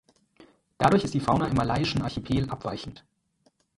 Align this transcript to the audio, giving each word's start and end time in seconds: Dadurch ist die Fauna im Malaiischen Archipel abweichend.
Dadurch 0.79 1.03
ist 1.03 1.13
die 1.13 1.19
Fauna 1.19 1.45
im 1.45 1.53
Malaiischen 1.55 2.01
Archipel 2.01 2.49
abweichend. 2.49 3.03